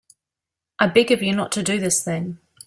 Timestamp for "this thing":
1.79-2.39